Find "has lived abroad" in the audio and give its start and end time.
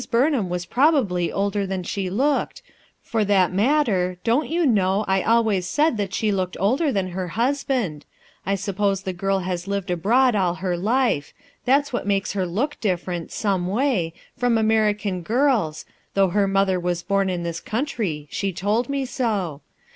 9.41-10.33